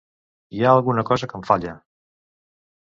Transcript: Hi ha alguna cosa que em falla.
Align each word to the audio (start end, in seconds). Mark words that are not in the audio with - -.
Hi 0.59 0.63
ha 0.65 0.71
alguna 0.77 1.05
cosa 1.11 1.31
que 1.35 1.39
em 1.43 1.47
falla. 1.53 1.77